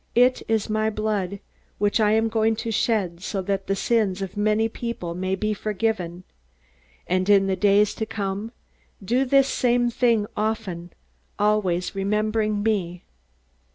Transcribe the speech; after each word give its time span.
It 0.15 0.41
is 0.47 0.67
my 0.67 0.89
blood, 0.89 1.39
which 1.77 1.99
I 1.99 2.13
am 2.13 2.27
going 2.27 2.55
to 2.55 2.71
shed 2.71 3.21
so 3.21 3.39
that 3.43 3.67
the 3.67 3.75
sins 3.75 4.23
of 4.23 4.35
many 4.35 4.67
people 4.67 5.13
may 5.13 5.35
be 5.35 5.53
forgiven. 5.53 6.23
And 7.05 7.29
in 7.29 7.45
the 7.45 7.55
days 7.55 7.93
to 8.01 8.07
come, 8.07 8.51
do 9.05 9.25
this 9.25 9.47
same 9.47 9.91
thing 9.91 10.25
often, 10.35 10.91
always 11.37 11.93
remembering 11.93 12.63
me." 12.63 13.03